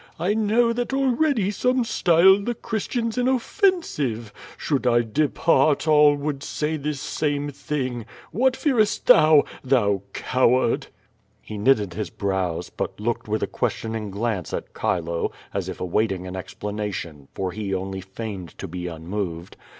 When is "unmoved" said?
18.87-19.55